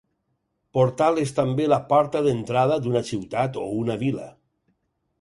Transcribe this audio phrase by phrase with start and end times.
[0.77, 4.31] Portal és també la porta d’entrada d’una ciutat o una vila.